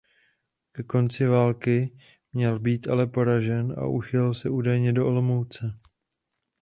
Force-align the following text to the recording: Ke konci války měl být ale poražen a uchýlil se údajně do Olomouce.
Ke 0.71 0.83
konci 0.83 1.25
války 1.27 1.97
měl 2.33 2.59
být 2.59 2.87
ale 2.87 3.07
poražen 3.07 3.75
a 3.77 3.85
uchýlil 3.85 4.33
se 4.33 4.49
údajně 4.49 4.93
do 4.93 5.07
Olomouce. 5.07 5.79